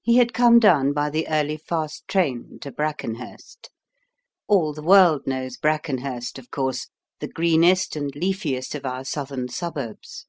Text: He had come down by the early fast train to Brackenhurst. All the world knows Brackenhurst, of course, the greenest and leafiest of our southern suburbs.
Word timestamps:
He 0.00 0.16
had 0.16 0.32
come 0.32 0.58
down 0.58 0.94
by 0.94 1.10
the 1.10 1.28
early 1.28 1.58
fast 1.58 2.08
train 2.08 2.58
to 2.62 2.72
Brackenhurst. 2.72 3.68
All 4.48 4.72
the 4.72 4.80
world 4.82 5.26
knows 5.26 5.58
Brackenhurst, 5.58 6.38
of 6.38 6.50
course, 6.50 6.88
the 7.20 7.28
greenest 7.28 7.94
and 7.94 8.10
leafiest 8.14 8.74
of 8.74 8.86
our 8.86 9.04
southern 9.04 9.48
suburbs. 9.50 10.24